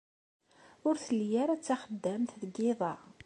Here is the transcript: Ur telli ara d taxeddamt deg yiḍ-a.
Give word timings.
Ur 0.87 0.95
telli 1.05 1.27
ara 1.43 1.55
d 1.59 1.61
taxeddamt 1.61 2.31
deg 2.41 2.51
yiḍ-a. 2.63 2.93